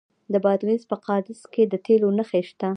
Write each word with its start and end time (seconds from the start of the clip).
د 0.33 0.35
بادغیس 0.45 0.83
په 0.91 0.95
قادس 1.05 1.39
کې 1.53 1.63
د 1.71 1.73
تیلو 1.85 2.09
نښې 2.17 2.41
شته. 2.47 2.67